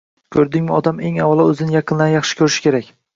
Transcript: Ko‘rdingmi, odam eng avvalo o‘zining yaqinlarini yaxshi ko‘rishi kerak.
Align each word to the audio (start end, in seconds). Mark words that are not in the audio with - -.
Ko‘rdingmi, 0.35 0.71
odam 0.77 1.01
eng 1.09 1.19
avvalo 1.25 1.45
o‘zining 1.51 1.75
yaqinlarini 1.77 2.17
yaxshi 2.17 2.39
ko‘rishi 2.41 2.65
kerak. 2.67 2.89